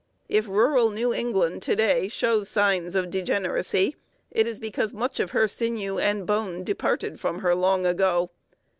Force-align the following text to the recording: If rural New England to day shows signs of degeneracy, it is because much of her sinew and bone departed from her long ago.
If 0.27 0.47
rural 0.47 0.89
New 0.89 1.13
England 1.13 1.61
to 1.61 1.75
day 1.75 2.07
shows 2.07 2.49
signs 2.49 2.95
of 2.95 3.11
degeneracy, 3.11 3.95
it 4.31 4.47
is 4.47 4.57
because 4.59 4.95
much 4.95 5.19
of 5.19 5.29
her 5.29 5.47
sinew 5.47 5.99
and 5.99 6.25
bone 6.25 6.63
departed 6.63 7.19
from 7.19 7.41
her 7.41 7.53
long 7.53 7.85
ago. 7.85 8.31